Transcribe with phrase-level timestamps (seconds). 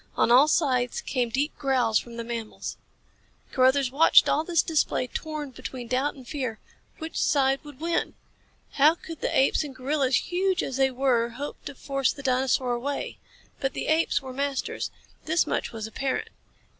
[0.17, 2.75] On all sides came deep growls from the mammals.
[3.51, 6.57] Carruthers watched all this display torn between doubt and fear.
[6.97, 8.15] Which side would win?
[8.71, 12.73] How could the apes and gorillas, huge as they were, hope to force the dinosaur
[12.73, 13.19] away?
[13.59, 14.89] But the apes were masters.
[15.25, 16.29] This much was apparent.